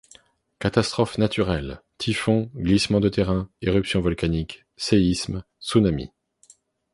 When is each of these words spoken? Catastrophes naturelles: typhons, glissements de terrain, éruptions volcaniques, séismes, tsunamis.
Catastrophes 0.57 1.19
naturelles: 1.19 1.77
typhons, 1.99 2.49
glissements 2.55 3.01
de 3.01 3.09
terrain, 3.09 3.51
éruptions 3.61 4.01
volcaniques, 4.01 4.65
séismes, 4.75 5.43
tsunamis. 5.59 6.11